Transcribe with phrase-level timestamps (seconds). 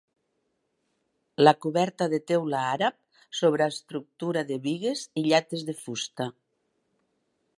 [1.43, 6.31] La coberta de teula àrab sobre estructura de bigues i llates de fusta.